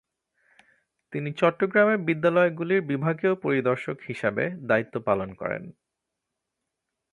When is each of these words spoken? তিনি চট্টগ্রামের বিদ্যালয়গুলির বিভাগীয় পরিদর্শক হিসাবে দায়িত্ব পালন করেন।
তিনি 1.13 1.29
চট্টগ্রামের 1.33 1.99
বিদ্যালয়গুলির 2.07 2.81
বিভাগীয় 2.81 3.33
পরিদর্শক 3.35 3.97
হিসাবে 4.07 4.43
দায়িত্ব 4.69 4.95
পালন 4.99 5.29
করেন। 5.33 5.63